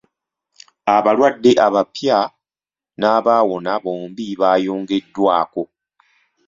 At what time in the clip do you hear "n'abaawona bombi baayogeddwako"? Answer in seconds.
2.99-5.63